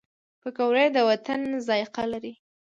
پکورې 0.41 0.85
د 0.95 0.97
وطن 1.09 1.41
ذایقه 1.67 2.03
لري 2.13 2.33